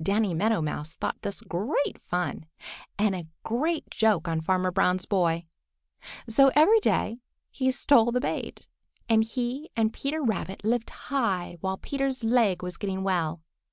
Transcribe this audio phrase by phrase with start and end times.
[0.00, 2.46] Danny Meadow Mouse thought this great fun
[3.00, 5.44] and a great joke on Farmer Brown's boy.
[6.28, 7.18] So every day
[7.50, 8.68] he stole the bait,
[9.08, 13.42] and he and Peter Rabbit lived high while Peter's leg was getting well.